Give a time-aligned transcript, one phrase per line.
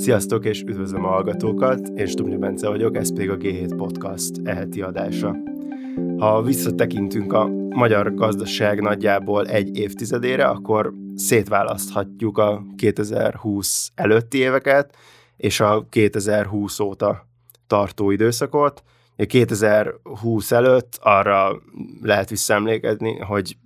[0.00, 4.82] Sziasztok és üdvözlöm a hallgatókat, én Stubni Bence vagyok, ez pedig a G7 Podcast eheti
[4.82, 5.36] adása.
[6.18, 14.96] Ha visszatekintünk a magyar gazdaság nagyjából egy évtizedére, akkor szétválaszthatjuk a 2020 előtti éveket
[15.36, 17.26] és a 2020 óta
[17.66, 18.82] tartó időszakot.
[19.16, 21.62] A 2020 előtt arra
[22.02, 23.56] lehet visszaemlékezni, hogy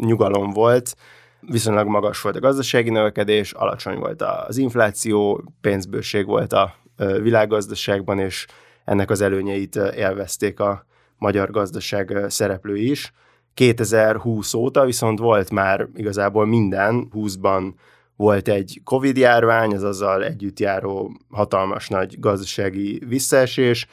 [0.00, 0.96] nyugalom volt,
[1.40, 6.74] viszonylag magas volt a gazdasági növekedés, alacsony volt az infláció, pénzbőség volt a
[7.22, 8.46] világgazdaságban, és
[8.84, 10.86] ennek az előnyeit élvezték a
[11.18, 13.12] magyar gazdaság szereplői is.
[13.54, 17.72] 2020 óta viszont volt már igazából minden, 20-ban
[18.16, 23.86] volt egy Covid járvány, az azzal együtt járó hatalmas nagy gazdasági visszaesés,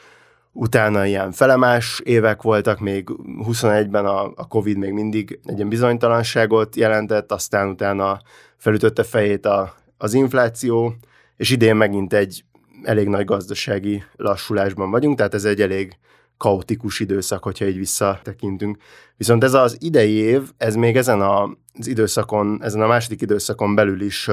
[0.56, 3.08] utána ilyen felemás évek voltak, még
[3.48, 8.20] 21-ben a, a Covid még mindig egy ilyen bizonytalanságot jelentett, aztán utána
[8.56, 10.94] felütötte fejét a, az infláció,
[11.36, 12.44] és idén megint egy
[12.82, 15.98] elég nagy gazdasági lassulásban vagyunk, tehát ez egy elég
[16.36, 18.76] kaotikus időszak, hogyha így visszatekintünk.
[19.16, 24.00] Viszont ez az idei év, ez még ezen az időszakon, ezen a második időszakon belül
[24.00, 24.30] is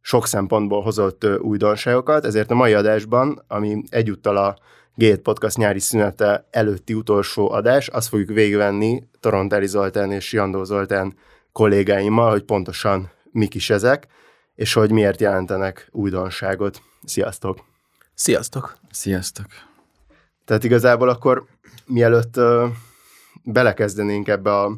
[0.00, 4.56] sok szempontból hozott újdonságokat, ezért a mai adásban, ami egyúttal a
[4.98, 11.14] Gate Podcast nyári szünete előtti utolsó adás, azt fogjuk végigvenni Torontári Zoltán és Jandó Zoltán
[11.52, 14.06] kollégáimmal, hogy pontosan mik is ezek,
[14.54, 16.82] és hogy miért jelentenek újdonságot.
[17.04, 17.64] Sziasztok!
[18.14, 18.76] Sziasztok!
[18.90, 19.46] Sziasztok!
[20.44, 21.46] Tehát igazából akkor
[21.86, 22.68] mielőtt uh,
[23.44, 24.76] belekezdenénk ebbe a,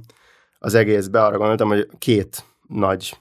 [0.59, 3.19] az egészbe, arra gondoltam, hogy két nagy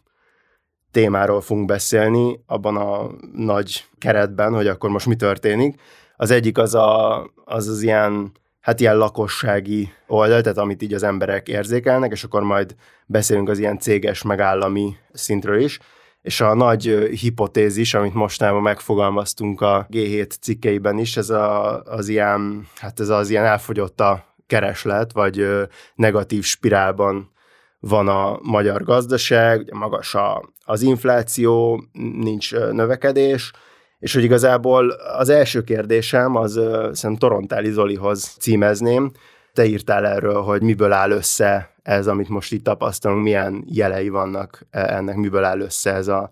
[0.92, 5.80] témáról fogunk beszélni abban a nagy keretben, hogy akkor most mi történik.
[6.20, 11.04] Az egyik az a, az, az ilyen, hát ilyen lakossági oldal, tehát amit így az
[11.04, 15.80] emberek érzékelnek, és akkor majd beszélünk az ilyen céges, megállami szintről is.
[16.22, 16.84] És a nagy
[17.20, 23.30] hipotézis, amit mostában megfogalmaztunk a G7 cikkeiben is, ez a, az ilyen, hát ez az
[23.30, 25.48] ilyen elfogyott a kereslet, vagy
[25.96, 27.32] negatív spirálban
[27.80, 31.84] van a magyar gazdaság, ugye magas a, az infláció,
[32.14, 33.52] nincs növekedés,
[34.00, 39.12] és hogy igazából az első kérdésem az szerintem Torontáli Zolihoz címezném.
[39.54, 44.66] Te írtál erről, hogy miből áll össze ez, amit most itt tapasztalunk, milyen jelei vannak
[44.70, 46.30] e, ennek, miből áll össze ez a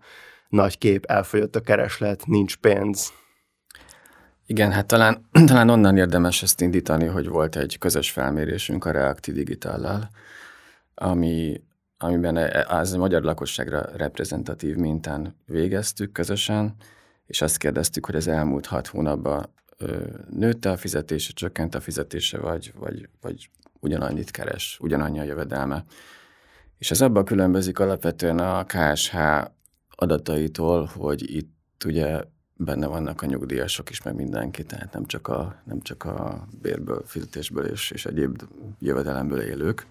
[0.50, 3.14] nagy kép, elfogyott a kereslet, nincs pénz.
[4.46, 9.32] Igen, hát talán, talán onnan érdemes ezt indítani, hogy volt egy közös felmérésünk a Reakti
[9.32, 10.10] Digitállal,
[10.96, 11.62] ami,
[11.98, 12.36] amiben
[12.68, 16.76] az a magyar lakosságra reprezentatív mintán végeztük közösen,
[17.26, 19.54] és azt kérdeztük, hogy az elmúlt hat hónapban
[20.30, 23.50] nőtte a fizetése, csökkent a fizetése, vagy, vagy, vagy
[23.80, 25.84] ugyanannyit keres, ugyanannyi a jövedelme.
[26.78, 29.18] És ez abban különbözik alapvetően a KSH
[29.90, 32.22] adataitól, hogy itt ugye
[32.54, 37.04] benne vannak a nyugdíjasok is, meg mindenki, tehát nem csak a, nem csak a bérből,
[37.06, 38.42] fizetésből és, és egyéb
[38.80, 39.86] jövedelemből élők.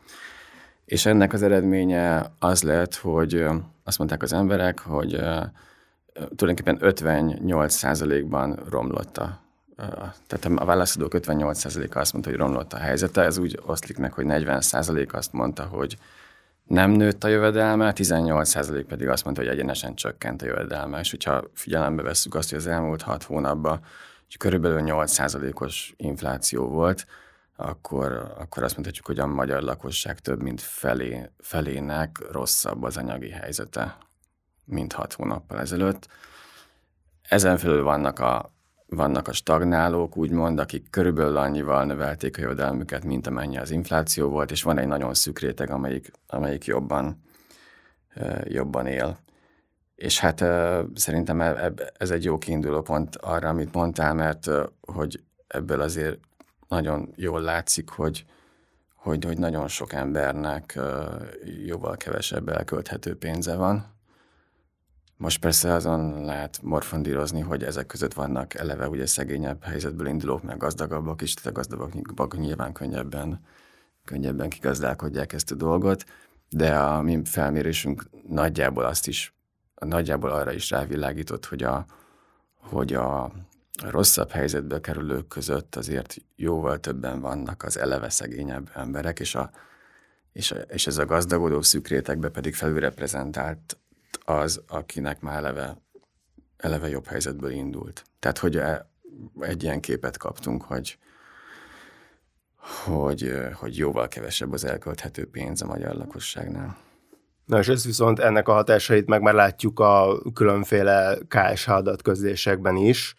[0.85, 3.47] És ennek az eredménye az lett, hogy
[3.85, 5.21] azt mondták az emberek, hogy
[6.37, 9.43] tulajdonképpen 58%-ban romlott a
[10.27, 14.25] tehát a válaszadók 58%-a azt mondta, hogy romlott a helyzete, ez úgy oszlik meg, hogy
[14.29, 15.99] 40% azt mondta, hogy
[16.65, 20.99] nem nőtt a jövedelme, 18% pedig azt mondta, hogy egyenesen csökkent a jövedelme.
[20.99, 23.81] És hogyha figyelembe vesszük azt, hogy az elmúlt 6 hónapban
[24.39, 27.07] körülbelül 8%-os infláció volt,
[27.57, 33.31] akkor, akkor azt mondhatjuk, hogy a magyar lakosság több mint felé, felének rosszabb az anyagi
[33.31, 33.97] helyzete,
[34.65, 36.09] mint 6 hónappal ezelőtt.
[37.23, 38.53] Ezen felül vannak a
[38.87, 44.51] vannak a stagnálók, úgymond, akik körülbelül annyival növelték a jövedelmüket, mint amennyi az infláció volt,
[44.51, 47.23] és van egy nagyon szűk réteg, amelyik, amelyik jobban,
[48.45, 49.19] jobban él.
[49.95, 50.45] És hát
[50.95, 54.51] szerintem e, e, ez egy jó kiinduló pont arra, amit mondtál, mert
[54.81, 56.19] hogy ebből azért
[56.69, 58.25] nagyon jól látszik, hogy,
[58.95, 60.79] hogy, hogy nagyon sok embernek
[61.65, 63.94] jóval kevesebb elkölthető pénze van,
[65.17, 70.57] most persze azon lehet morfondírozni, hogy ezek között vannak eleve ugye szegényebb helyzetből indulók, meg
[70.57, 73.41] gazdagabbak is, tehát a gazdagabbak nyilván könnyebben,
[74.05, 76.05] könnyebben kigazdálkodják ezt a dolgot,
[76.51, 79.35] de a mi felmérésünk nagyjából azt is,
[79.75, 81.87] nagyjából arra is rávilágított, hogy a,
[82.57, 83.33] hogy a
[83.83, 89.51] rosszabb helyzetbe kerülők között azért jóval többen vannak az eleve szegényebb emberek, és, a,
[90.33, 93.79] és, a, és ez a gazdagodó szűk rétegbe pedig felülreprezentált
[94.25, 95.77] az, akinek már eleve,
[96.57, 98.05] eleve jobb helyzetből indult.
[98.19, 98.91] Tehát, hogy e,
[99.41, 100.99] egy ilyen képet kaptunk, hogy,
[102.85, 106.77] hogy, hogy jóval kevesebb az elkölthető pénz a magyar lakosságnál.
[107.45, 113.17] Na és ez viszont ennek a hatásait meg már látjuk a különféle KSH adatközlésekben is,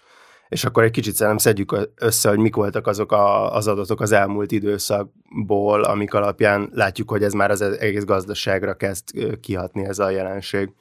[0.47, 4.11] és akkor egy kicsit szerintem szedjük össze, hogy mik voltak azok a, az adatok az
[4.11, 9.03] elmúlt időszakból, amik alapján látjuk, hogy ez már az egész gazdaságra kezd
[9.39, 10.73] kihatni ez a jelenség.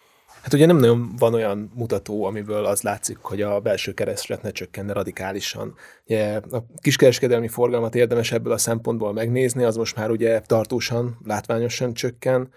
[0.45, 4.51] Hát ugye nem nagyon van olyan mutató, amiből az látszik, hogy a belső kereslet ne
[4.51, 5.75] csökkenne radikálisan.
[6.07, 11.95] Ugye a kiskereskedelmi forgalmat érdemes ebből a szempontból megnézni, az most már ugye tartósan, látványosan
[11.95, 12.49] csökken,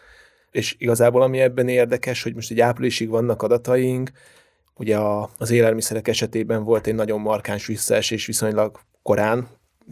[0.52, 4.12] és igazából ami ebben érdekes, hogy most egy áprilisig vannak adataink,
[4.76, 9.48] ugye a, az élelmiszerek esetében volt egy nagyon markáns visszaesés viszonylag korán,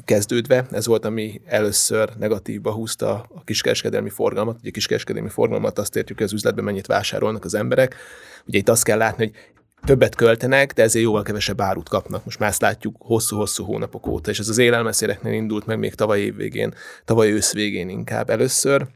[0.06, 4.58] kezdődve, ez volt, ami először negatívba húzta a kiskereskedelmi forgalmat.
[4.62, 7.96] Ugye kiskereskedelmi forgalmat azt értjük, hogy az üzletben mennyit vásárolnak az emberek.
[8.46, 9.36] Ugye itt azt kell látni, hogy
[9.86, 12.26] többet költenek, de ezért jóval kevesebb árut kapnak.
[12.26, 16.20] Most már ezt látjuk hosszú-hosszú hónapok óta, és ez az élelmeszéreknél indult meg még tavaly
[16.20, 16.74] év végén,
[17.06, 18.88] tavaly ősz végén inkább először.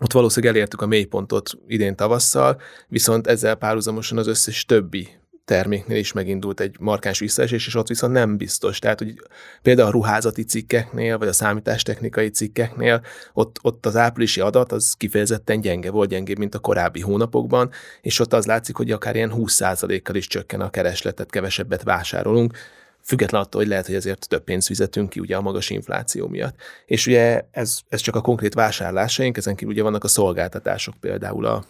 [0.00, 5.08] Ott valószínűleg elértük a mélypontot idén tavasszal, viszont ezzel párhuzamosan az összes többi
[5.44, 8.78] terméknél is megindult egy markáns visszaesés, és ott viszont nem biztos.
[8.78, 9.14] Tehát, hogy
[9.62, 13.02] például a ruházati cikkeknél, vagy a számítástechnikai cikkeknél,
[13.32, 18.18] ott, ott az áprilisi adat az kifejezetten gyenge volt, gyengébb, mint a korábbi hónapokban, és
[18.18, 22.56] ott az látszik, hogy akár ilyen 20%-kal is csökken a keresletet, kevesebbet vásárolunk,
[23.04, 26.56] független attól, hogy lehet, hogy ezért több pénzt fizetünk ki ugye a magas infláció miatt.
[26.86, 31.46] És ugye ez, ez csak a konkrét vásárlásaink, ezen kívül ugye vannak a szolgáltatások, például
[31.46, 31.64] a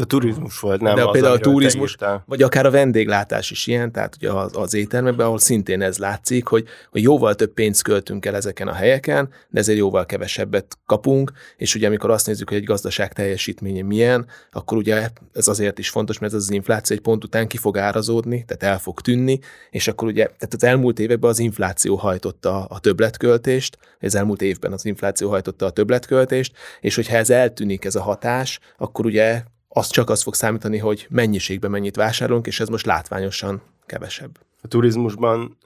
[0.00, 1.96] a turizmus volt, nem De az, például a turizmus,
[2.26, 6.46] vagy akár a vendéglátás is ilyen, tehát ugye az, az éttermekben, ahol szintén ez látszik,
[6.46, 11.32] hogy, hogy jóval több pénzt költünk el ezeken a helyeken, de ezért jóval kevesebbet kapunk,
[11.56, 15.88] és ugye amikor azt nézzük, hogy egy gazdaság teljesítménye milyen, akkor ugye ez azért is
[15.88, 19.38] fontos, mert ez az infláció egy pont után ki fog árazódni, tehát el fog tűnni,
[19.70, 24.72] és akkor ugye, tehát az elmúlt években az infláció hajtotta a többletköltést, az elmúlt évben
[24.72, 29.42] az infláció hajtotta a többletköltést, és hogyha ez eltűnik ez a hatás, akkor ugye
[29.76, 34.38] az csak az fog számítani, hogy mennyiségben mennyit vásárolunk, és ez most látványosan kevesebb.
[34.62, 35.56] A turizmusban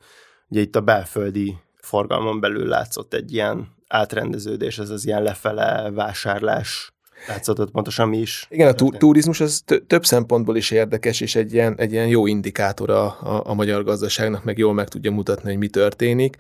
[0.49, 6.93] ugye itt a belföldi forgalmon belül látszott egy ilyen átrendeződés, ez az ilyen lefele vásárlás
[7.27, 8.47] látszott pontosan mi is.
[8.51, 12.27] Igen, a tu- turizmus az több szempontból is érdekes, és egy ilyen, egy ilyen jó
[12.27, 16.37] indikátor a, a, a magyar gazdaságnak, meg jól meg tudja mutatni, hogy mi történik.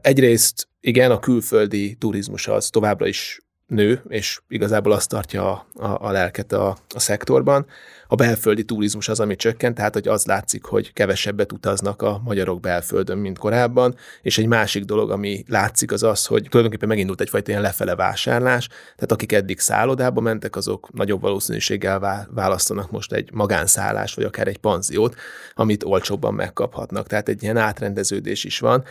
[0.00, 6.06] Egyrészt igen, a külföldi turizmus az továbbra is nő, és igazából azt tartja a, a,
[6.06, 7.66] a lelket a, a szektorban.
[8.06, 12.60] A belföldi turizmus az, ami csökkent, tehát hogy az látszik, hogy kevesebbet utaznak a magyarok
[12.60, 17.50] belföldön, mint korábban, és egy másik dolog, ami látszik, az az, hogy tulajdonképpen megindult egyfajta
[17.50, 24.16] ilyen lefele vásárlás, tehát akik eddig szállodába mentek, azok nagyobb valószínűséggel választanak most egy magánszállást,
[24.16, 25.14] vagy akár egy panziót,
[25.54, 27.06] amit olcsóbban megkaphatnak.
[27.06, 28.84] Tehát egy ilyen átrendeződés is van.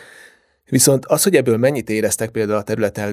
[0.69, 3.11] Viszont az, hogy ebből mennyit éreztek például a területen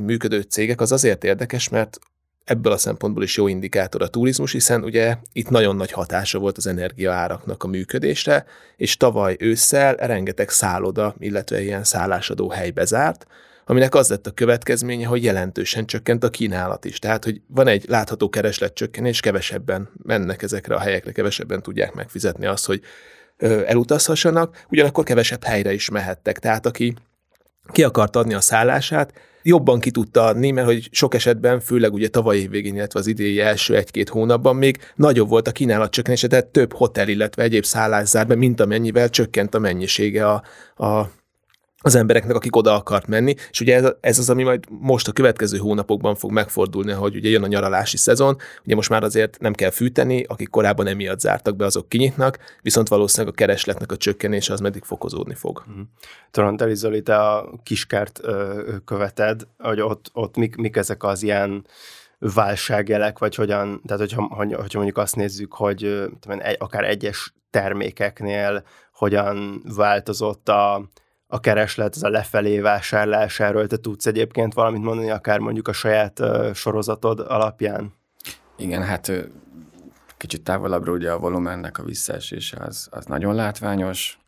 [0.00, 1.98] működő cégek, az azért érdekes, mert
[2.44, 6.56] ebből a szempontból is jó indikátor a turizmus, hiszen ugye itt nagyon nagy hatása volt
[6.56, 8.44] az energiaáraknak a működésre,
[8.76, 13.26] és tavaly ősszel rengeteg szálloda, illetve ilyen szállásadó hely bezárt,
[13.64, 16.98] aminek az lett a következménye, hogy jelentősen csökkent a kínálat is.
[16.98, 22.66] Tehát, hogy van egy látható keresletcsökkenés, kevesebben mennek ezekre a helyekre, kevesebben tudják megfizetni azt,
[22.66, 22.80] hogy
[23.66, 26.38] elutazhassanak, ugyanakkor kevesebb helyre is mehettek.
[26.38, 26.94] Tehát aki
[27.72, 29.12] ki akart adni a szállását,
[29.42, 33.40] jobban ki tudta adni, mert hogy sok esetben, főleg ugye tavaly végén, illetve az idei
[33.40, 38.08] első egy-két hónapban még nagyobb volt a kínálat csökkenése, tehát több hotel, illetve egyéb szállás
[38.08, 40.42] zár be, mint amennyivel csökkent a mennyisége a,
[40.84, 41.10] a
[41.82, 45.12] az embereknek, akik oda akart menni, és ugye ez, ez az, ami majd most a
[45.12, 49.52] következő hónapokban fog megfordulni, hogy ugye jön a nyaralási szezon, ugye most már azért nem
[49.52, 54.52] kell fűteni, akik korábban emiatt zártak be, azok kinyitnak, viszont valószínűleg a keresletnek a csökkenése
[54.52, 55.64] az meddig fokozódni fog.
[55.70, 55.80] Mm.
[56.30, 61.66] Talán Zoli, te a kiskárt ö, követed, hogy ott, ott mik, mik ezek az ilyen
[62.18, 65.78] válságjelek, vagy hogyan, tehát hogyha, hogyha mondjuk azt nézzük, hogy
[66.20, 70.88] tudom, egy, akár egyes termékeknél hogyan változott a
[71.26, 75.72] a kereslet, ez a lefelé vásárlás, erről te tudsz egyébként valamit mondani, akár mondjuk a
[75.72, 76.20] saját
[76.54, 77.94] sorozatod alapján?
[78.56, 79.12] Igen, hát
[80.16, 84.18] kicsit távolabbra ugye a volumennek a visszaesése az, az nagyon látványos,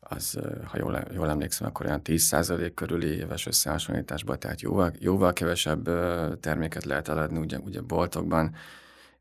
[0.00, 5.88] az, ha jól, jól emlékszem, akkor olyan 10% körüli éves összehasonlításban, tehát jóval, jóval kevesebb
[6.40, 8.54] terméket lehet eladni ugye, ugye boltokban,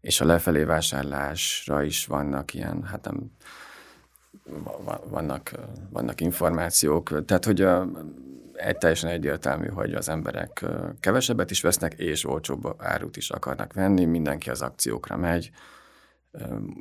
[0.01, 3.31] és a lefelé vásárlásra is vannak ilyen, hát nem
[5.09, 5.51] vannak,
[5.89, 7.87] vannak információk, tehát hogy a,
[8.53, 10.65] egy teljesen egyértelmű, hogy az emberek
[10.99, 15.51] kevesebbet is vesznek, és olcsóbb árut is akarnak venni, mindenki az akciókra megy,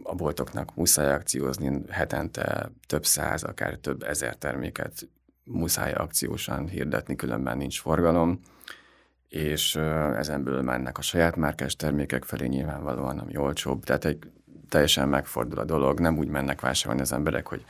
[0.02, 5.08] a boltoknak muszáj akciózni, hetente több száz, akár több ezer terméket
[5.44, 8.40] muszáj akciósan hirdetni, különben nincs forgalom,
[9.28, 9.74] és
[10.16, 14.30] ezen belül mennek a saját márkás termékek felé nyilvánvalóan, ami olcsóbb, tehát egy
[14.72, 17.64] teljesen megfordul a dolog, nem úgy mennek vásárolni az emberek, hogy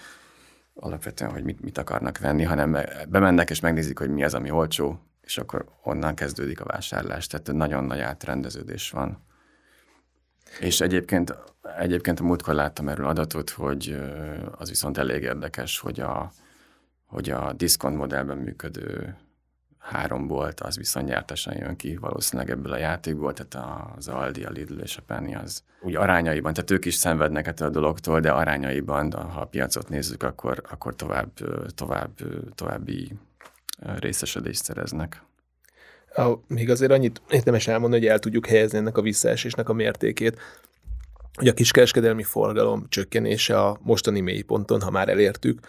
[0.75, 2.77] alapvetően, hogy mit, mit akarnak venni, hanem
[3.09, 7.27] bemennek és megnézik, hogy mi az, ami olcsó, és akkor onnan kezdődik a vásárlás.
[7.27, 9.25] Tehát nagyon nagy átrendeződés van.
[10.61, 11.37] És egyébként,
[11.79, 13.99] egyébként a múltkor láttam erről adatot, hogy
[14.59, 16.33] az viszont elég érdekes, hogy a,
[17.07, 19.17] hogy a diszkont modellben működő
[19.83, 24.51] három bolt, az viszont nyertesen jön ki valószínűleg ebből a játékból, tehát az Aldi, a
[24.51, 28.31] Lidl és a Penny az úgy arányaiban, tehát ők is szenvednek ettől a dologtól, de
[28.31, 31.31] arányaiban, ha a piacot nézzük, akkor, akkor tovább,
[31.75, 32.11] tovább,
[32.55, 33.13] további
[33.99, 35.23] részesedést szereznek.
[36.15, 40.41] A, még azért annyit érdemes elmondani, hogy el tudjuk helyezni ennek a visszaesésnek a mértékét,
[41.35, 45.61] hogy a kiskereskedelmi forgalom csökkenése a mostani mélyponton, ha már elértük,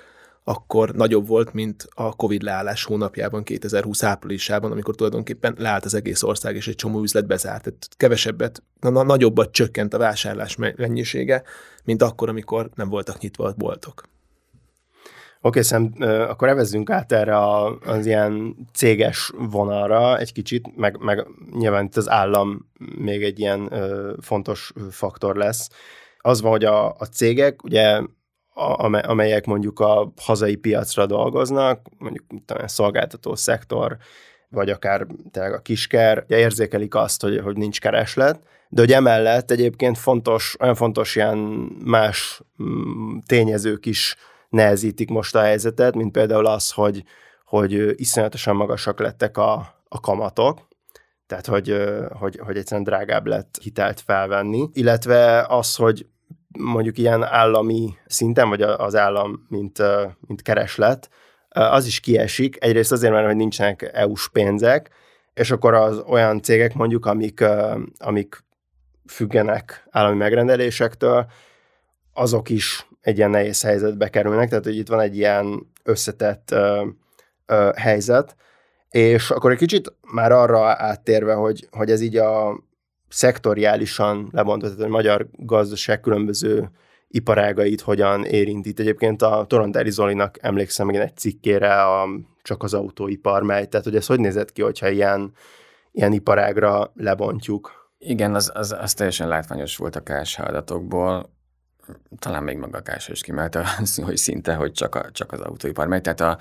[0.43, 6.23] akkor nagyobb volt, mint a Covid leállás hónapjában, 2020 áprilisában, amikor tulajdonképpen leállt az egész
[6.23, 7.63] ország, és egy csomó üzlet bezárt.
[7.63, 11.43] Tehát kevesebbet, na, nagyobbat csökkent a vásárlás mennyisége,
[11.83, 14.03] mint akkor, amikor nem voltak nyitva a boltok.
[15.41, 17.37] Oké, szem, akkor evezzünk át erre
[17.85, 23.73] az ilyen céges vonalra egy kicsit, meg, meg nyilván itt az állam még egy ilyen
[24.21, 25.69] fontos faktor lesz.
[26.17, 28.01] Az van, hogy a, a cégek ugye
[28.53, 33.97] amelyek mondjuk a hazai piacra dolgoznak, mondjuk a szolgáltató szektor,
[34.49, 39.51] vagy akár tényleg a kisker, ugye érzékelik azt, hogy, hogy nincs kereslet, de hogy emellett
[39.51, 41.37] egyébként fontos, olyan fontos ilyen
[41.83, 44.15] más mm, tényezők is
[44.49, 47.03] nehezítik most a helyzetet, mint például az, hogy,
[47.45, 49.53] hogy iszonyatosan magasak lettek a,
[49.87, 50.67] a kamatok,
[51.27, 51.83] tehát hogy,
[52.19, 56.05] hogy, hogy egyszerűen drágább lett hitelt felvenni, illetve az, hogy
[56.59, 59.81] mondjuk ilyen állami szinten, vagy az állam, mint,
[60.27, 61.09] mint kereslet,
[61.49, 62.63] az is kiesik.
[62.63, 64.89] Egyrészt azért, mert hogy nincsenek EU-s pénzek,
[65.33, 67.43] és akkor az olyan cégek mondjuk, amik,
[67.97, 68.43] amik
[69.07, 71.25] függenek állami megrendelésektől,
[72.13, 76.85] azok is egy ilyen nehéz helyzetbe kerülnek, tehát hogy itt van egy ilyen összetett ö,
[77.45, 78.35] ö, helyzet,
[78.89, 82.59] és akkor egy kicsit már arra áttérve, hogy, hogy ez így a
[83.13, 86.69] szektoriálisan lebontva, hogy a magyar gazdaság különböző
[87.07, 88.65] iparágait hogyan érint.
[88.65, 92.07] Itt egyébként a Torontári Zolinak emlékszem megint egy cikkére a,
[92.41, 95.31] csak az autóipar megy, tehát hogy ez hogy nézett ki, hogyha ilyen,
[95.91, 97.91] ilyen iparágra lebontjuk?
[97.97, 101.29] Igen, az, az, az teljesen látványos volt a KSH adatokból,
[102.19, 103.65] talán még maga a KSH is kimelte,
[104.03, 106.37] hogy szinte, hogy csak, a, csak az autóipar megy, tehát a,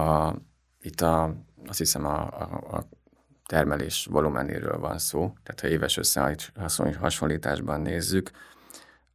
[0.00, 0.34] a,
[0.80, 1.34] itt a,
[1.66, 2.88] azt hiszem a, a, a
[3.48, 8.30] termelés volumenéről van szó, tehát ha éves összehasonlításban nézzük,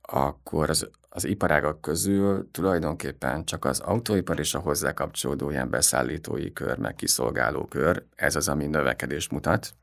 [0.02, 6.54] akkor az, az iparágak közül tulajdonképpen csak az autóipar és a hozzá kapcsolódó ilyen beszállítói
[6.54, 9.74] kör, meg kiszolgáló kör, ez az, ami növekedést mutat,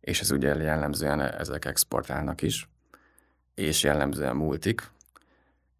[0.00, 2.68] és ez ugye jellemzően ezek exportálnak is,
[3.54, 4.90] és jellemzően multik,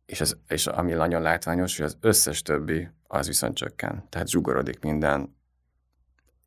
[0.06, 4.06] és, ez, és ami nagyon látványos, hogy az összes többi az viszont csökken.
[4.08, 5.36] Tehát zsugorodik minden,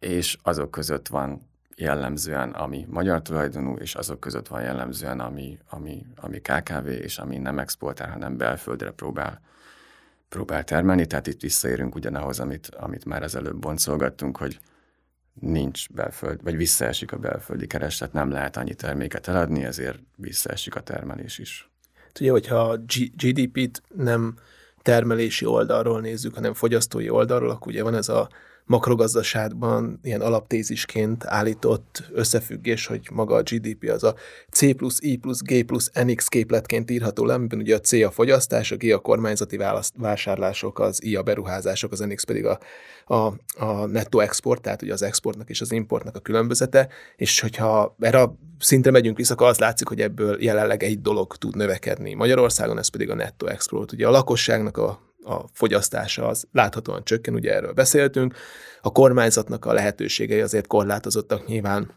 [0.05, 1.41] és azok között van
[1.75, 7.37] jellemzően, ami magyar tulajdonú, és azok között van jellemzően, ami, ami, ami KKV, és ami
[7.37, 9.41] nem exportál, hanem belföldre próbál,
[10.29, 11.05] próbál termelni.
[11.05, 14.59] Tehát itt visszaérünk ugyanahoz, amit, amit már az előbb boncolgattunk, hogy
[15.33, 20.81] nincs belföld, vagy visszaesik a belföldi kereslet, nem lehet annyi terméket eladni, ezért visszaesik a
[20.81, 21.69] termelés is.
[22.19, 22.77] Ugye, hogyha a
[23.15, 24.35] GDP-t nem
[24.81, 28.29] termelési oldalról nézzük, hanem fogyasztói oldalról, akkor ugye van ez a
[28.65, 34.15] makrogazdaságban ilyen alaptézisként állított összefüggés, hogy maga a GDP az a
[34.51, 38.11] C plusz I plusz G plusz NX képletként írható le, amiben ugye a C a
[38.11, 39.59] fogyasztás, a G a kormányzati
[39.97, 42.59] vásárlások, az I a beruházások, az NX pedig a,
[43.05, 43.33] a,
[43.65, 48.21] a netto export, tehát ugye az exportnak és az importnak a különbözete, és hogyha erre
[48.21, 52.13] a szintre megyünk vissza, akkor az látszik, hogy ebből jelenleg egy dolog tud növekedni.
[52.13, 53.91] Magyarországon ez pedig a netto export.
[53.91, 58.35] Ugye a lakosságnak a a fogyasztása az láthatóan csökken, ugye erről beszéltünk.
[58.81, 61.91] A kormányzatnak a lehetőségei azért korlátozottak nyilván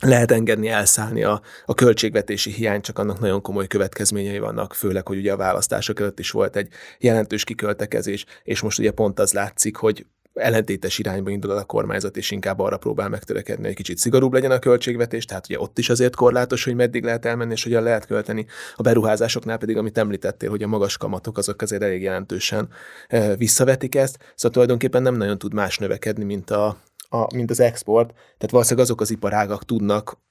[0.00, 5.18] lehet engedni elszállni a, a költségvetési hiány, csak annak nagyon komoly következményei vannak, főleg, hogy
[5.18, 6.68] ugye a választások előtt is volt egy
[6.98, 12.30] jelentős kiköltekezés, és most ugye pont az látszik, hogy ellentétes irányba indul a kormányzat, és
[12.30, 16.14] inkább arra próbál megtörekedni, hogy kicsit szigorúbb legyen a költségvetés, tehát ugye ott is azért
[16.14, 18.46] korlátos, hogy meddig lehet elmenni, és hogyan lehet költeni.
[18.74, 22.68] A beruházásoknál pedig, amit említettél, hogy a magas kamatok azok azért elég jelentősen
[23.08, 26.76] e, visszavetik ezt, szóval tulajdonképpen nem nagyon tud más növekedni, mint, a,
[27.08, 30.22] a, mint az export, tehát valószínűleg azok az iparágak tudnak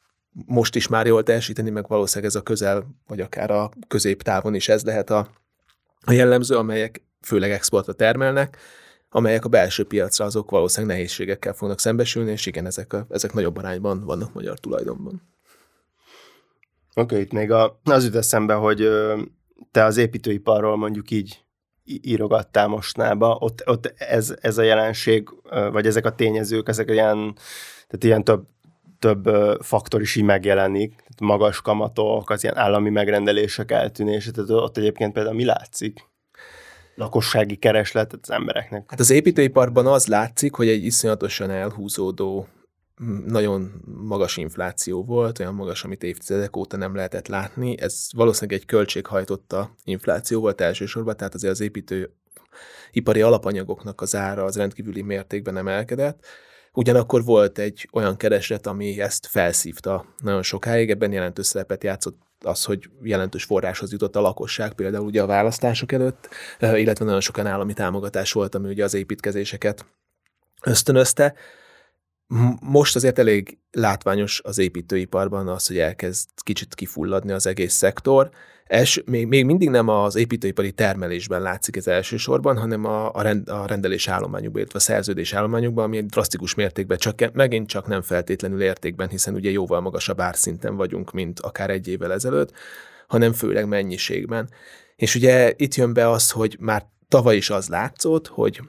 [0.45, 4.69] most is már jól teljesíteni, meg valószínűleg ez a közel, vagy akár a középtávon is
[4.69, 5.27] ez lehet a,
[6.01, 8.57] a jellemző, amelyek főleg exportra termelnek,
[9.15, 13.57] amelyek a belső piacra azok valószínűleg nehézségekkel fognak szembesülni, és igen, ezek, a, ezek nagyobb
[13.57, 15.21] arányban vannak magyar tulajdonban.
[16.95, 18.89] Oké, okay, itt még a, az jut eszembe, hogy
[19.71, 21.43] te az építőiparról mondjuk így
[21.83, 25.29] írogattál mostnába, ott, ott ez, ez a jelenség,
[25.71, 27.35] vagy ezek a tényezők, ezek ilyen,
[27.87, 28.47] tehát ilyen több,
[28.99, 29.25] több
[29.61, 35.35] faktor is így megjelenik, magas kamatok, az ilyen állami megrendelések eltűnése, tehát ott egyébként például
[35.35, 36.11] mi látszik?
[36.95, 38.89] Lakossági kereslet az embereknek.
[38.89, 42.47] Hát az építőiparban az látszik, hogy egy iszonyatosan elhúzódó
[43.25, 47.79] nagyon magas infláció volt, olyan magas, amit évtizedek óta nem lehetett látni.
[47.79, 52.13] Ez valószínűleg egy költséghajtotta infláció volt elsősorban, tehát azért az építő
[52.91, 56.25] ipari alapanyagoknak az ára az rendkívüli mértékben emelkedett.
[56.73, 62.63] Ugyanakkor volt egy olyan kereslet, ami ezt felszívta nagyon sokáig, ebben jelentős szerepet játszott az,
[62.63, 67.73] hogy jelentős forráshoz jutott a lakosság, például ugye a választások előtt, illetve nagyon sokan állami
[67.73, 69.85] támogatás volt, ami ugye az építkezéseket
[70.61, 71.33] ösztönözte.
[72.61, 78.29] Most azért elég látványos az építőiparban az, hogy elkezd kicsit kifulladni az egész szektor.
[78.65, 83.49] Es, még, még mindig nem az építőipari termelésben látszik ez elsősorban, hanem a, a, rend,
[83.49, 88.01] a rendelés állományokban, illetve a szerződés állományokban, ami egy drasztikus mértékben, csak megint csak nem
[88.01, 92.51] feltétlenül értékben, hiszen ugye jóval magasabb árszinten vagyunk, mint akár egy évvel ezelőtt,
[93.07, 94.49] hanem főleg mennyiségben.
[94.95, 98.61] És ugye itt jön be az, hogy már tavaly is az látszott, hogy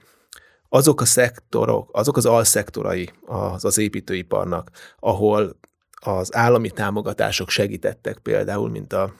[0.74, 5.56] azok a szektorok, azok az alszektorai az, az építőiparnak, ahol
[6.00, 9.14] az állami támogatások segítettek például, mint, a,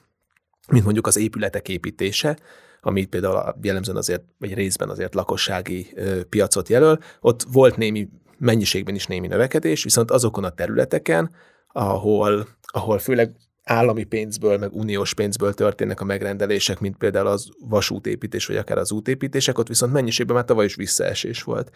[0.68, 2.38] mint mondjuk az épületek építése,
[2.80, 8.08] amit például jellemzően azért, vagy részben azért lakossági ö, piacot jelöl, ott volt némi
[8.38, 11.30] mennyiségben is némi növekedés, viszont azokon a területeken,
[11.68, 18.46] ahol, ahol főleg állami pénzből, meg uniós pénzből történnek a megrendelések, mint például az vasútépítés,
[18.46, 21.70] vagy akár az útépítések, ott viszont mennyiségben már tavaly is visszaesés volt.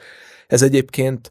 [0.46, 1.30] Ez egyébként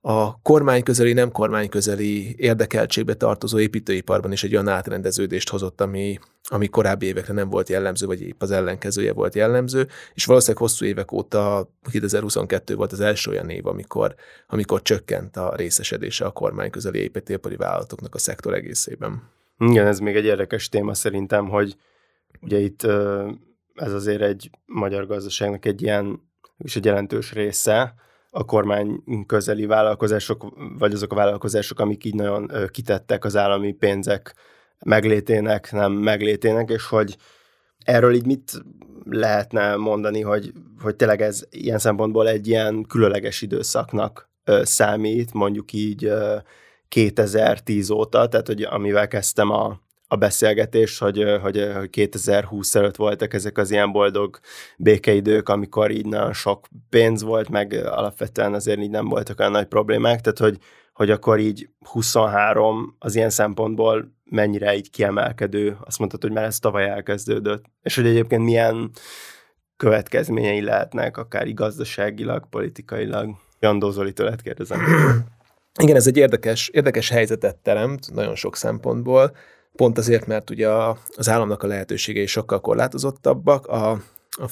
[0.00, 7.06] a kormányközeli, nem kormányközeli érdekeltségbe tartozó építőiparban is egy olyan átrendeződést hozott, ami, ami korábbi
[7.06, 11.70] évekre nem volt jellemző, vagy épp az ellenkezője volt jellemző, és valószínűleg hosszú évek óta
[11.90, 14.14] 2022 volt az első olyan év, amikor,
[14.46, 19.22] amikor csökkent a részesedése a kormányközeli építőipari vállalatoknak a szektor egészében.
[19.58, 21.76] Igen, ez még egy érdekes téma szerintem, hogy
[22.40, 22.82] ugye itt
[23.74, 26.20] ez azért egy magyar gazdaságnak egy ilyen,
[26.58, 27.94] és egy jelentős része,
[28.30, 30.46] a kormány közeli vállalkozások,
[30.78, 34.34] vagy azok a vállalkozások, amik így nagyon kitettek az állami pénzek
[34.84, 37.16] meglétének, nem meglétének, és hogy
[37.84, 38.62] erről így mit
[39.04, 44.30] lehetne mondani, hogy, hogy tényleg ez ilyen szempontból egy ilyen különleges időszaknak
[44.62, 46.12] számít, mondjuk így
[46.88, 53.34] 2010 óta, tehát hogy amivel kezdtem a, a beszélgetés, hogy, hogy, hogy 2020 előtt voltak
[53.34, 54.38] ezek az ilyen boldog
[54.76, 59.66] békeidők, amikor így nagyon sok pénz volt, meg alapvetően azért így nem voltak olyan nagy
[59.66, 60.58] problémák, tehát hogy,
[60.92, 66.58] hogy akkor így 23 az ilyen szempontból mennyire így kiemelkedő, azt mondtad, hogy már ez
[66.58, 68.90] tavaly elkezdődött, és hogy egyébként milyen
[69.76, 73.36] következményei lehetnek, akár gazdaságilag, politikailag.
[73.60, 74.80] Jandó Zoli tőled kérdezem.
[75.78, 79.36] Igen, ez egy érdekes, érdekes helyzetet teremt nagyon sok szempontból,
[79.76, 80.68] pont azért, mert ugye
[81.16, 83.90] az államnak a lehetőségei sokkal korlátozottabbak, a,
[84.30, 84.48] a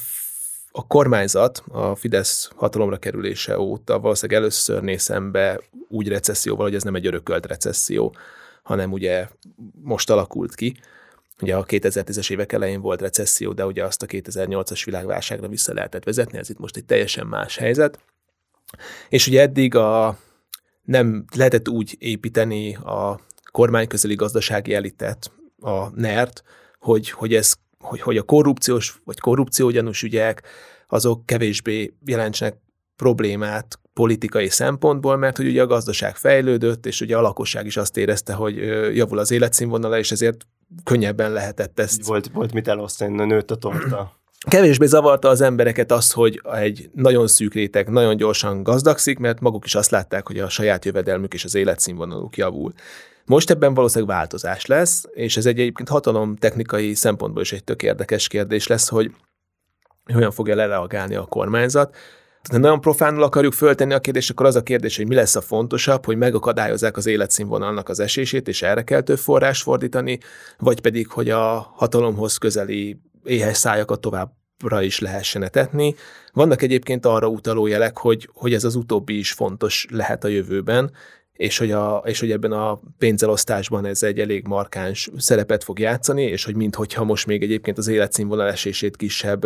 [0.77, 6.83] a kormányzat a Fidesz hatalomra kerülése óta valószínűleg először néz szembe úgy recesszióval, hogy ez
[6.83, 8.15] nem egy örökölt recesszió,
[8.63, 9.29] hanem ugye
[9.83, 10.77] most alakult ki.
[11.41, 16.05] Ugye a 2010-es évek elején volt recesszió, de ugye azt a 2008-as világválságra vissza lehetett
[16.05, 17.99] vezetni, ez itt most egy teljesen más helyzet.
[19.09, 20.19] És ugye eddig a,
[20.87, 23.21] nem lehetett úgy építeni a
[23.51, 26.43] kormányközeli gazdasági elitet, a NERT,
[26.79, 30.43] hogy, hogy, ez, hogy, hogy a korrupciós vagy korrupciógyanús ügyek,
[30.89, 32.57] azok kevésbé jelentsenek
[32.97, 37.97] problémát politikai szempontból, mert hogy ugye a gazdaság fejlődött, és ugye a lakosság is azt
[37.97, 38.57] érezte, hogy
[38.97, 40.47] javul az életszínvonala, és ezért
[40.85, 42.07] könnyebben lehetett ezt.
[42.07, 44.17] Volt, volt mit elosztani, nőtt a torta.
[44.51, 49.65] Kevésbé zavarta az embereket az, hogy egy nagyon szűk réteg nagyon gyorsan gazdagszik, mert maguk
[49.65, 52.73] is azt látták, hogy a saját jövedelmük és az életszínvonaluk javul.
[53.25, 57.83] Most ebben valószínűleg változás lesz, és ez egy egyébként hatalom technikai szempontból is egy tök
[57.83, 59.11] érdekes kérdés lesz, hogy
[60.13, 61.97] hogyan fogja lereagálni a kormányzat.
[62.51, 65.41] Ha nagyon profánul akarjuk föltenni a kérdést, akkor az a kérdés, hogy mi lesz a
[65.41, 70.19] fontosabb, hogy megakadályozzák az életszínvonalnak az esését, és erre kell több forrás fordítani,
[70.59, 74.01] vagy pedig, hogy a hatalomhoz közeli éhes szájakat
[74.59, 75.95] továbbra is lehessen etetni.
[76.33, 80.91] Vannak egyébként arra utaló jelek, hogy, hogy ez az utóbbi is fontos lehet a jövőben,
[81.33, 86.23] és hogy, a, és hogy ebben a pénzelosztásban ez egy elég markáns szerepet fog játszani,
[86.23, 89.43] és hogy minthogyha most még egyébként az életszínvonal esését kisebb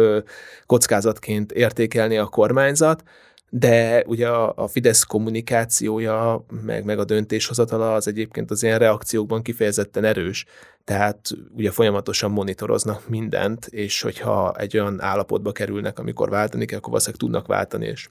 [0.66, 3.02] kockázatként értékelni a kormányzat,
[3.50, 10.04] de ugye a, Fidesz kommunikációja, meg, meg a döntéshozatala az egyébként az ilyen reakciókban kifejezetten
[10.04, 10.44] erős,
[10.84, 16.90] tehát ugye folyamatosan monitoroznak mindent, és hogyha egy olyan állapotba kerülnek, amikor váltani kell, akkor
[16.90, 18.08] valószínűleg tudnak váltani, és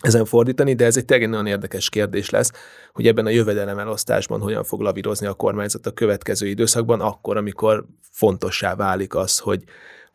[0.00, 2.52] ezen fordítani, de ez egy tényleg nagyon érdekes kérdés lesz,
[2.92, 8.74] hogy ebben a jövedelemelosztásban hogyan fog lavírozni a kormányzat a következő időszakban, akkor, amikor fontossá
[8.74, 9.64] válik az, hogy,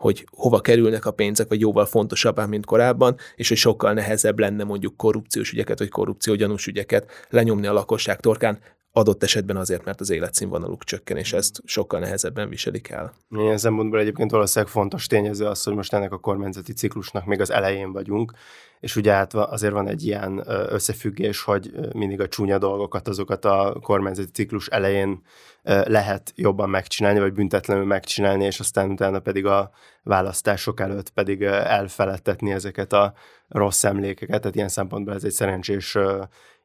[0.03, 4.63] hogy hova kerülnek a pénzek, vagy jóval fontosabbá, mint korábban, és hogy sokkal nehezebb lenne
[4.63, 8.59] mondjuk korrupciós ügyeket, vagy korrupciógyanús ügyeket lenyomni a lakosság torkán,
[8.95, 13.13] adott esetben azért, mert az életszínvonaluk csökken, és ezt sokkal nehezebben viselik el.
[13.29, 17.51] Ilyen szempontból egyébként valószínűleg fontos tényező az, hogy most ennek a kormányzati ciklusnak még az
[17.51, 18.33] elején vagyunk,
[18.79, 23.77] és ugye hát azért van egy ilyen összefüggés, hogy mindig a csúnya dolgokat, azokat a
[23.81, 25.21] kormányzati ciklus elején
[25.63, 29.71] lehet jobban megcsinálni, vagy büntetlenül megcsinálni, és aztán utána pedig a
[30.03, 33.13] választások előtt pedig elfeledtetni ezeket a
[33.47, 35.97] rossz emlékeket, tehát ilyen szempontból ez egy szerencsés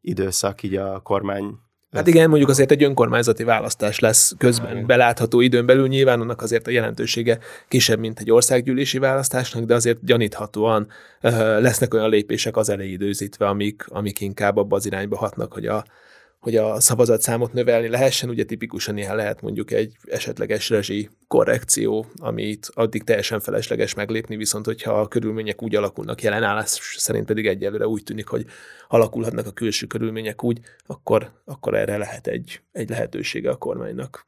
[0.00, 1.58] időszak így a kormány
[1.92, 6.66] Hát igen, mondjuk azért egy önkormányzati választás lesz közben belátható időn belül, nyilván annak azért
[6.66, 10.88] a jelentősége kisebb, mint egy országgyűlési választásnak, de azért gyaníthatóan
[11.60, 15.84] lesznek olyan lépések az elejédőzítve, amik, amik inkább abba az irányba hatnak, hogy a,
[16.38, 22.70] hogy a szavazatszámot növelni lehessen, ugye tipikusan ilyen lehet mondjuk egy esetleges rezsi korrekció, amit
[22.74, 28.02] addig teljesen felesleges meglépni, viszont hogyha a körülmények úgy alakulnak, jelenállás szerint pedig egyelőre úgy
[28.02, 28.44] tűnik, hogy
[28.88, 34.26] alakulhatnak a külső körülmények úgy, akkor, akkor erre lehet egy, egy lehetősége a kormánynak.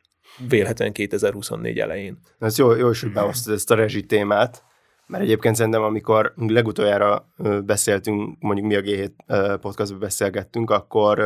[0.49, 2.19] Vélhetően 2024 elején.
[2.39, 4.63] Ez jó, jó is, hogy behoztad ezt a rezsi témát,
[5.07, 7.33] mert egyébként szerintem, amikor legutoljára
[7.65, 11.19] beszéltünk, mondjuk mi a G7 podcastban beszélgettünk, akkor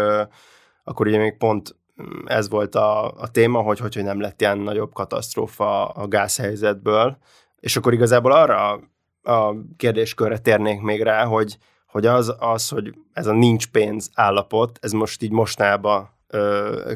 [0.85, 4.59] akkor ugye még pont mm, ez volt a, a téma, hogy, hogy nem lett ilyen
[4.59, 7.19] nagyobb katasztrófa a gázhelyzetből,
[7.61, 8.81] és akkor igazából arra
[9.23, 14.79] a kérdéskörre térnék még rá, hogy, hogy az, az, hogy ez a nincs pénz állapot,
[14.83, 16.13] ez most így mostanában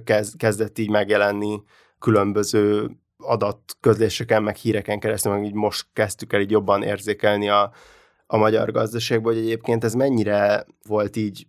[0.05, 1.63] kezd, kezdett így megjelenni
[1.99, 7.73] különböző adatközléseken, meg híreken keresztül, meg így most kezdtük el így jobban érzékelni a,
[8.27, 11.47] a magyar gazdaságban, hogy egyébként ez mennyire volt így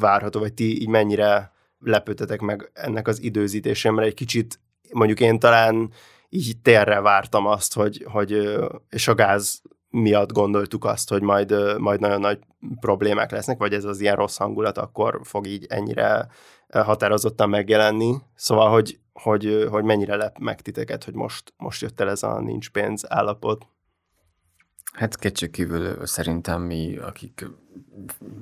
[0.00, 1.51] várható, vagy ti így mennyire
[1.84, 4.60] lepődtetek meg ennek az időzítésén, mert egy kicsit
[4.92, 5.90] mondjuk én talán
[6.28, 12.00] így térre vártam azt, hogy, hogy és a gáz miatt gondoltuk azt, hogy majd, majd
[12.00, 12.38] nagyon nagy
[12.80, 16.28] problémák lesznek, vagy ez az ilyen rossz hangulat akkor fog így ennyire
[16.68, 18.14] határozottan megjelenni.
[18.34, 22.40] Szóval, hogy, hogy, hogy mennyire lep meg titeket, hogy most, most jött el ez a
[22.40, 23.66] nincs pénz állapot.
[24.92, 27.46] Hát kétségkívül szerintem mi, akik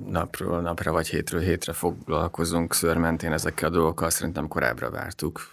[0.05, 5.49] napról napra vagy hétről hétre foglalkozunk szörmentén ezekkel a dolgokkal, szerintem korábbra vártuk.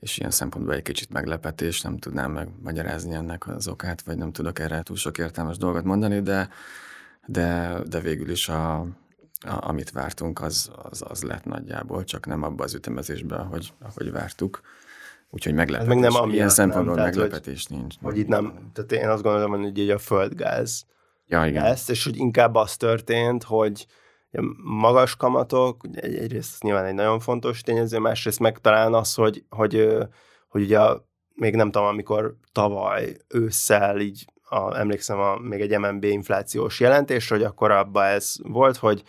[0.00, 4.58] És ilyen szempontból egy kicsit meglepetés, nem tudnám megmagyarázni ennek az okát, vagy nem tudok
[4.58, 6.48] erre túl sok értelmes dolgot mondani, de,
[7.26, 8.88] de, de végül is a, a,
[9.40, 14.60] amit vártunk, az, az, az lett nagyjából, csak nem abba az ütemezésben, ahogy, ahogy vártuk.
[15.34, 15.94] Úgyhogy meglepetés.
[15.94, 17.94] Ez meg nem Ilyen szempontból nem, meglepetés hogy, nincs.
[18.02, 20.86] Hogy itt nem, tehát én azt gondolom, hogy így a földgáz
[21.26, 21.62] ja, igen.
[21.62, 23.86] lesz, és hogy inkább az történt, hogy
[24.62, 29.88] magas kamatok, ugye egyrészt nyilván egy nagyon fontos tényező, másrészt meg talán az, hogy, hogy,
[30.48, 30.78] hogy ugye
[31.34, 37.28] még nem tudom, amikor tavaly ősszel így a, emlékszem a, még egy MNB inflációs jelentés,
[37.28, 39.02] hogy akkor abban ez volt, hogy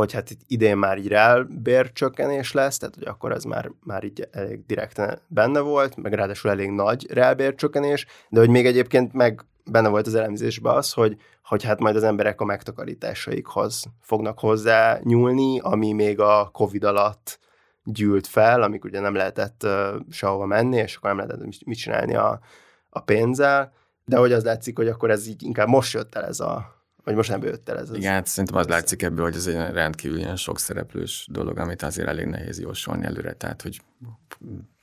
[0.00, 4.28] hogy hát itt idén már így reálbércsökkenés lesz, tehát hogy akkor ez már, már így
[4.30, 9.88] elég direkten benne volt, meg ráadásul elég nagy reálbércsökkenés, de hogy még egyébként meg benne
[9.88, 15.58] volt az elemzésben az, hogy, hogy hát majd az emberek a megtakarításaikhoz fognak hozzá nyúlni,
[15.60, 17.38] ami még a Covid alatt
[17.84, 22.14] gyűlt fel, amik ugye nem lehetett uh, sehova menni, és akkor nem lehetett mit csinálni
[22.14, 22.40] a,
[22.88, 23.72] a pénzzel,
[24.04, 27.14] de hogy az látszik, hogy akkor ez így inkább most jött el ez a, vagy
[27.14, 27.90] most nem jött el ez.
[27.94, 31.82] Igen, hát szerintem az látszik ebből, hogy ez egy rendkívül ilyen sok szereplős dolog, amit
[31.82, 33.80] azért elég nehéz jósolni előre, tehát hogy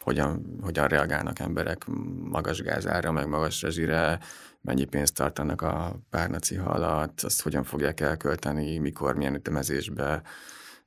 [0.04, 1.86] hogyan, hogyan reagálnak emberek
[2.24, 4.20] magas gázára, meg magas rezsire,
[4.62, 10.22] mennyi pénzt tartanak a párnaci alatt, azt hogyan fogják elkölteni, mikor, milyen ütemezésbe,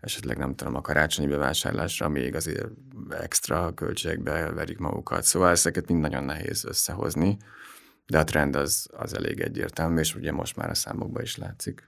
[0.01, 2.69] esetleg nem tudom, a karácsonyi bevásárlásra még azért
[3.09, 5.23] extra költségbe verik magukat.
[5.23, 7.37] Szóval ezeket mind nagyon nehéz összehozni,
[8.11, 11.85] de a trend az, az elég egyértelmű, és ugye most már a számokban is látszik.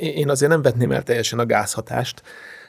[0.00, 2.22] Én azért nem vetném el teljesen a gázhatást,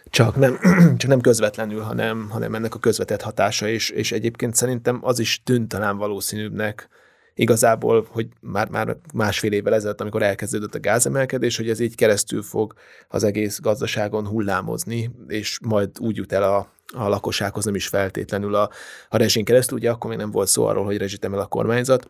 [0.05, 0.59] csak nem,
[0.97, 5.41] csak nem közvetlenül, hanem, hanem ennek a közvetett hatása, és, és egyébként szerintem az is
[5.43, 6.89] tűnt talán valószínűbbnek,
[7.35, 12.41] igazából, hogy már, már másfél évvel ezelőtt, amikor elkezdődött a gázemelkedés, hogy ez így keresztül
[12.41, 12.73] fog
[13.07, 18.55] az egész gazdaságon hullámozni, és majd úgy jut el a, a lakossághoz nem is feltétlenül
[18.55, 18.69] a,
[19.09, 22.07] a rezsin keresztül, ugye akkor még nem volt szó arról, hogy rezsitemel a kormányzat,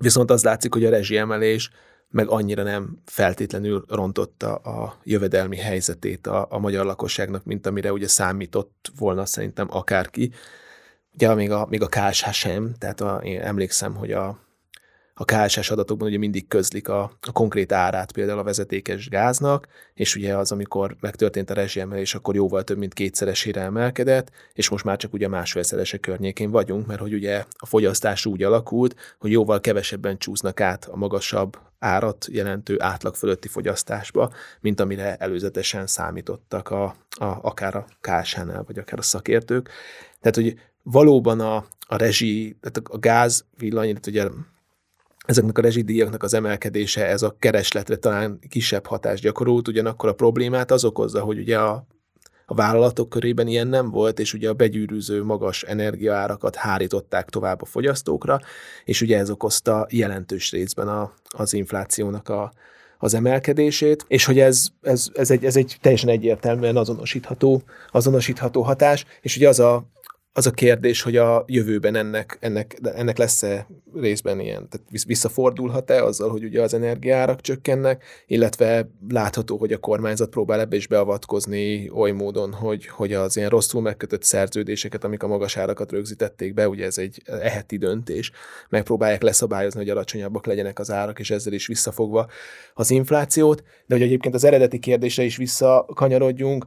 [0.00, 1.70] viszont az látszik, hogy a rezsiemelés
[2.08, 8.08] meg annyira nem feltétlenül rontotta a jövedelmi helyzetét a, a magyar lakosságnak, mint amire ugye
[8.08, 10.32] számított volna szerintem akárki.
[11.14, 14.38] Ugye még a, még a KSH sem, tehát a, én emlékszem, hogy a,
[15.20, 20.16] a KSS adatokban ugye mindig közlik a, a konkrét árát például a vezetékes gáznak, és
[20.16, 24.96] ugye az, amikor megtörtént a rezsiemelés, akkor jóval több, mint kétszeresére emelkedett, és most már
[24.96, 30.18] csak ugye másfélszerese környékén vagyunk, mert hogy ugye a fogyasztás úgy alakult, hogy jóval kevesebben
[30.18, 37.24] csúsznak át a magasabb árat jelentő átlag fölötti fogyasztásba, mint amire előzetesen számítottak a, a,
[37.24, 39.70] akár a KSH-nál, vagy akár a szakértők.
[40.20, 41.56] Tehát, hogy valóban a,
[41.86, 44.28] a rezsi, tehát a gáz villany, ugye
[45.30, 50.70] ezeknek a rezsidíjaknak az emelkedése, ez a keresletre talán kisebb hatást gyakorolt, ugyanakkor a problémát
[50.70, 51.86] az okozza, hogy ugye a,
[52.46, 57.64] a vállalatok körében ilyen nem volt, és ugye a begyűrűző magas energiaárakat hárították tovább a
[57.64, 58.40] fogyasztókra,
[58.84, 62.52] és ugye ez okozta jelentős részben a, az inflációnak a,
[62.98, 69.04] az emelkedését, és hogy ez, ez, ez, egy, ez egy teljesen egyértelműen azonosítható, azonosítható hatás,
[69.20, 69.84] és ugye az a,
[70.32, 76.30] az a kérdés, hogy a jövőben ennek, ennek, ennek lesz-e részben ilyen, tehát visszafordulhat-e azzal,
[76.30, 82.10] hogy ugye az energiárak csökkennek, illetve látható, hogy a kormányzat próbál ebbe is beavatkozni oly
[82.10, 86.84] módon, hogy, hogy az ilyen rosszul megkötött szerződéseket, amik a magas árakat rögzítették be, ugye
[86.84, 88.30] ez egy eheti döntés,
[88.68, 92.28] megpróbálják leszabályozni, hogy alacsonyabbak legyenek az árak, és ezzel is visszafogva
[92.74, 96.66] az inflációt, de hogy egyébként az eredeti kérdésre is visszakanyarodjunk,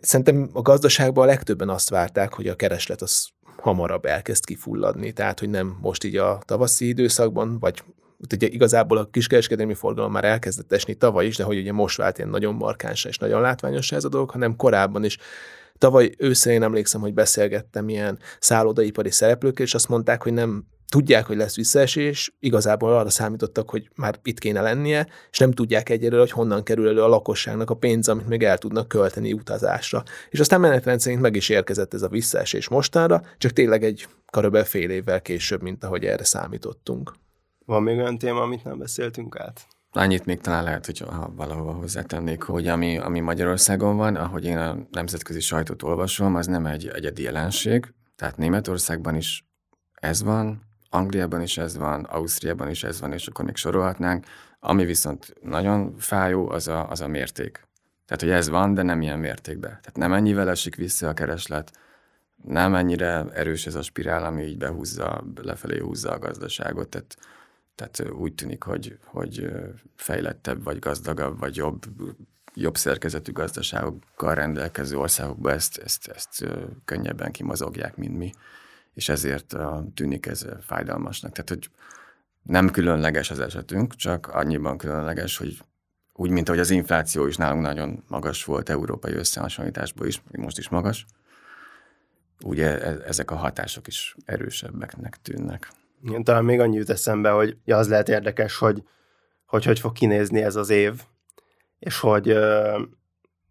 [0.00, 5.38] szerintem a gazdaságban a legtöbben azt várták, hogy a kereslet az hamarabb elkezd kifulladni, tehát
[5.38, 7.82] hogy nem most így a tavaszi időszakban, vagy
[8.32, 12.18] ugye igazából a kiskereskedelmi forgalom már elkezdett esni tavaly is, de hogy ugye most vált
[12.18, 15.18] ilyen nagyon markáns és nagyon látványos ez a dolog, hanem korábban is.
[15.78, 21.26] Tavaly őszre én emlékszem, hogy beszélgettem ilyen szállodaipari szereplőkkel, és azt mondták, hogy nem tudják,
[21.26, 26.20] hogy lesz visszaesés, igazából arra számítottak, hogy már itt kéne lennie, és nem tudják egyelőre,
[26.20, 30.02] hogy honnan kerül elő a lakosságnak a pénz, amit még el tudnak költeni utazásra.
[30.30, 34.66] És aztán menetrend szerint meg is érkezett ez a visszaesés mostanra, csak tényleg egy körülbelül
[34.66, 37.12] fél évvel később, mint ahogy erre számítottunk.
[37.64, 39.66] Van még olyan téma, amit nem beszéltünk át?
[39.90, 44.58] Annyit még talán lehet, hogy ha valahova hozzátennék, hogy ami, ami Magyarországon van, ahogy én
[44.58, 49.44] a nemzetközi sajtót olvasom, az nem egy egyedi jelenség, tehát Németországban is
[49.92, 54.26] ez van, Angliában is ez van, Ausztriában is ez van, és akkor még sorolhatnánk.
[54.60, 57.66] Ami viszont nagyon fájó, az a, az a mérték.
[58.06, 59.70] Tehát, hogy ez van, de nem ilyen mértékben.
[59.70, 61.72] Tehát nem ennyivel esik vissza a kereslet,
[62.44, 66.88] nem ennyire erős ez a spirál, ami így behúzza, lefelé húzza a gazdaságot.
[66.88, 67.16] Tehát,
[67.74, 69.50] tehát úgy tűnik, hogy, hogy
[69.96, 71.84] fejlettebb, vagy gazdagabb, vagy jobb,
[72.54, 76.46] jobb szerkezetű gazdaságokkal rendelkező országokban ezt, ezt, ezt
[76.84, 78.32] könnyebben kimozogják, mint mi
[78.94, 79.56] és ezért
[79.94, 81.32] tűnik ez fájdalmasnak.
[81.32, 81.70] Tehát, hogy
[82.42, 85.58] nem különleges az esetünk, csak annyiban különleges, hogy
[86.12, 90.68] úgy, mint ahogy az infláció is nálunk nagyon magas volt európai összehasonlításból is, most is
[90.68, 91.06] magas,
[92.44, 95.68] ugye e, ezek a hatások is erősebbeknek tűnnek.
[96.04, 98.82] Igen, talán még annyi jut eszembe, hogy az lehet érdekes, hogy
[99.52, 101.02] hogy, hogy fog kinézni ez az év,
[101.78, 102.80] és hogy uh,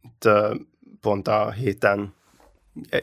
[0.01, 0.56] itt, uh,
[1.01, 2.13] pont a héten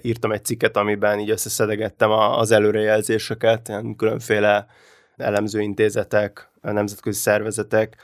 [0.02, 4.66] írtam egy cikket, amiben így összeszedegettem az előrejelzéseket, ilyen különféle
[5.16, 7.96] elemzőintézetek, nemzetközi szervezetek,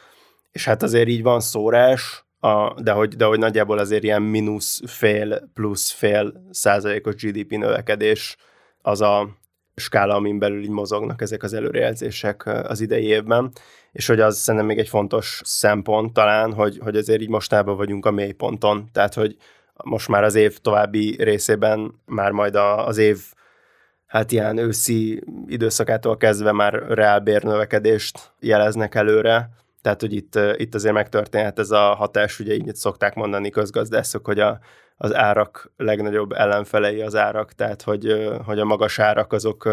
[0.52, 4.80] és hát azért így van szórás, a, de, hogy, de hogy nagyjából azért ilyen mínusz
[4.86, 8.36] fél plusz fél százalékos GDP növekedés
[8.82, 9.28] az a
[9.74, 13.52] skála, amin belül így mozognak ezek az előrejelzések az idei évben,
[13.92, 18.06] és hogy az szerintem még egy fontos szempont talán, hogy, hogy azért így mostában vagyunk
[18.06, 19.36] a mélyponton, tehát hogy
[19.84, 23.18] most már az év további részében már majd az év
[24.06, 29.50] hát ilyen őszi időszakától kezdve már reálbérnövekedést jeleznek előre,
[29.84, 34.40] tehát, hogy itt, itt azért megtörténhet ez a hatás, ugye így szokták mondani közgazdászok, hogy
[34.40, 34.58] a,
[34.96, 39.68] az árak legnagyobb ellenfelei az árak, tehát, hogy, hogy a magas árak azok,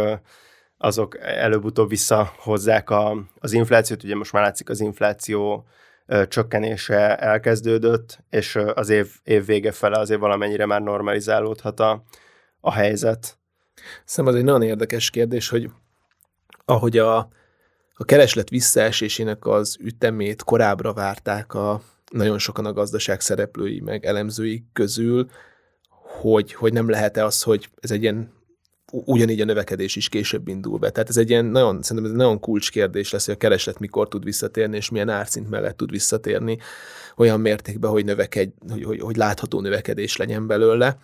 [0.78, 5.66] azok előbb-utóbb visszahozzák a, az inflációt, ugye most már látszik az infláció
[6.28, 12.04] csökkenése elkezdődött, és az év, év vége fele azért valamennyire már normalizálódhat a,
[12.60, 13.38] a helyzet.
[14.06, 15.70] Szerintem az egy nagyon érdekes kérdés, hogy
[16.66, 17.18] ahogy a,
[17.94, 24.66] a kereslet visszaesésének az ütemét korábbra várták a nagyon sokan a gazdaság szereplői meg elemzői
[24.74, 25.30] közül,
[25.90, 28.34] hogy, hogy nem lehet-e az, hogy ez egy ilyen
[28.92, 30.90] ugyanígy a növekedés is később indul be.
[30.90, 34.08] Tehát ez egy ilyen nagyon, szerintem ez egy nagyon kulcskérdés lesz, hogy a kereslet mikor
[34.08, 36.58] tud visszatérni, és milyen árszint mellett tud visszatérni
[37.16, 40.98] olyan mértékben, hogy, növekedj, hogy, hogy, hogy látható növekedés legyen belőle.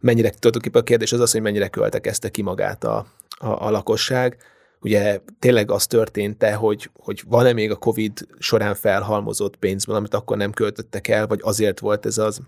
[0.00, 4.36] Mennyire, tulajdonképpen a kérdés az az, hogy mennyire költekezte ki magát a, a, a lakosság.
[4.80, 10.36] ugye tényleg az történt-e, hogy, hogy van-e még a COVID során felhalmozott pénzből, amit akkor
[10.36, 12.40] nem költöttek el, vagy azért volt ez az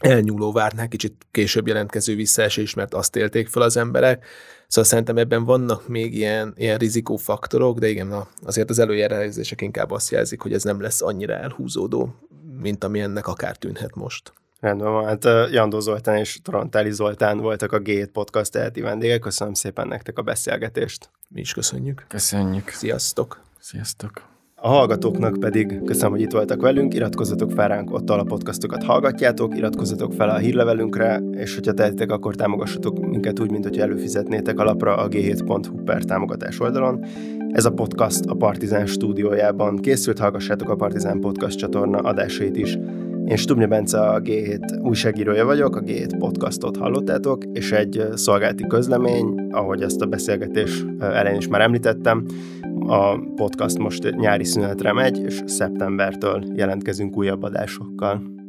[0.00, 4.26] elnyúló várnál kicsit később jelentkező visszaesés, mert azt élték fel az emberek.
[4.66, 9.90] Szóval szerintem ebben vannak még ilyen, ilyen rizikófaktorok, de igen, na, azért az előjelezések inkább
[9.90, 12.14] azt jelzik, hogy ez nem lesz annyira elhúzódó,
[12.60, 14.32] mint ami ennek akár tűnhet most.
[14.60, 19.20] Rendben van, hát Jandó Zoltán és Torontáli Zoltán voltak a G7 Podcast teheti vendégek.
[19.20, 21.10] Köszönöm szépen nektek a beszélgetést.
[21.28, 22.04] Mi is köszönjük.
[22.08, 22.68] Köszönjük.
[22.68, 23.40] Sziasztok.
[23.60, 24.29] Sziasztok.
[24.62, 29.56] A hallgatóknak pedig köszönöm, hogy itt voltak velünk, iratkozzatok fel ránk, ott a podcastokat hallgatjátok,
[29.56, 34.96] iratkozzatok fel a hírlevelünkre, és hogyha tehetitek, akkor támogassatok minket úgy, mint hogy előfizetnétek alapra
[34.96, 37.04] a g7.hu per támogatás oldalon.
[37.52, 42.78] Ez a podcast a Partizán stúdiójában készült, hallgassátok a Partizán podcast csatorna adásait is.
[43.26, 49.48] Én Stubnya Bence a G7 újságírója vagyok, a G7 podcastot hallottátok, és egy szolgálati közlemény,
[49.50, 52.24] ahogy ezt a beszélgetés elején is már említettem,
[52.86, 58.39] a podcast most nyári szünetre megy, és szeptembertől jelentkezünk újabb adásokkal.